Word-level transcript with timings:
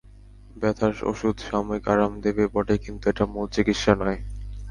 ব্যথার 0.55 0.93
ওষুধ 1.03 1.35
সাময়িক 1.47 1.85
আরাম 1.93 2.13
দেবে 2.25 2.43
বটে 2.53 2.75
কিন্তু 2.83 3.05
এটা 3.11 3.25
মূল 3.33 3.47
চিকিৎসা 3.55 3.93
নয়। 3.95 4.19